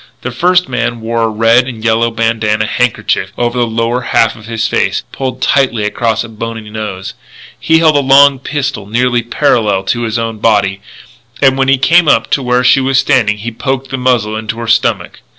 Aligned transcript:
The 0.23 0.31
first 0.31 0.67
man 0.67 0.99
wore 0.99 1.21
a 1.21 1.27
red 1.27 1.67
and 1.67 1.83
yellow 1.85 2.09
bandanna 2.09 2.65
handkerchief 2.65 3.31
over 3.37 3.59
the 3.59 3.67
lower 3.67 4.01
half 4.01 4.35
of 4.35 4.47
his 4.47 4.67
face, 4.67 5.03
pulled 5.11 5.43
tightly 5.43 5.83
across 5.83 6.23
a 6.23 6.27
bony 6.29 6.67
nose. 6.71 7.13
He 7.59 7.77
held 7.77 7.95
a 7.95 7.99
long 7.99 8.39
pistol 8.39 8.87
nearly 8.87 9.21
parallel 9.21 9.83
to 9.83 10.01
his 10.01 10.17
own 10.17 10.39
body; 10.39 10.81
and 11.39 11.55
when 11.55 11.67
he 11.67 11.77
came 11.77 12.07
up 12.07 12.31
to 12.31 12.41
where 12.41 12.63
she 12.63 12.81
was 12.81 12.97
standing 12.97 13.37
he 13.37 13.51
poked 13.51 13.91
the 13.91 13.97
muzzle 13.97 14.35
into 14.35 14.57
her 14.57 14.67
stomach. 14.67 15.19